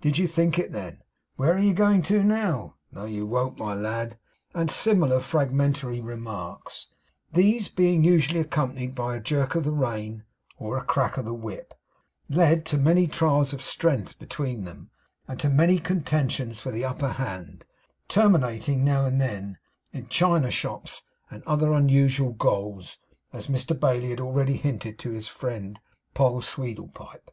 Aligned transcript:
'Did 0.00 0.18
you 0.18 0.26
think 0.26 0.58
it, 0.58 0.72
then?' 0.72 0.98
'Where 1.36 1.52
are 1.54 1.58
you 1.60 1.72
going 1.72 2.02
to 2.02 2.24
now?' 2.24 2.74
'No, 2.90 3.04
you 3.04 3.24
won't, 3.24 3.60
my 3.60 3.74
lad!' 3.74 4.18
and 4.52 4.68
similar 4.68 5.20
fragmentary 5.20 6.00
remarks. 6.00 6.88
These 7.32 7.68
being 7.68 8.02
usually 8.02 8.40
accompanied 8.40 8.96
by 8.96 9.14
a 9.14 9.20
jerk 9.20 9.54
of 9.54 9.62
the 9.62 9.70
rein, 9.70 10.24
or 10.56 10.76
a 10.76 10.84
crack 10.84 11.16
of 11.16 11.26
the 11.26 11.32
whip, 11.32 11.74
led 12.28 12.66
to 12.66 12.76
many 12.76 13.06
trials 13.06 13.52
of 13.52 13.62
strength 13.62 14.18
between 14.18 14.64
them, 14.64 14.90
and 15.28 15.38
to 15.38 15.48
many 15.48 15.78
contentions 15.78 16.58
for 16.58 16.72
the 16.72 16.84
upper 16.84 17.10
hand, 17.12 17.64
terminating, 18.08 18.84
now 18.84 19.04
and 19.04 19.20
then, 19.20 19.58
in 19.92 20.08
china 20.08 20.50
shops, 20.50 21.04
and 21.30 21.44
other 21.44 21.72
unusual 21.72 22.32
goals, 22.32 22.98
as 23.32 23.46
Mr 23.46 23.78
Bailey 23.78 24.10
had 24.10 24.20
already 24.20 24.56
hinted 24.56 24.98
to 24.98 25.12
his 25.12 25.28
friend 25.28 25.78
Poll 26.14 26.42
Sweedlepipe. 26.42 27.30